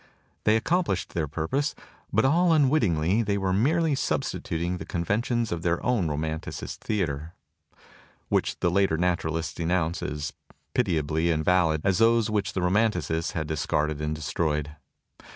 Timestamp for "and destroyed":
14.01-14.75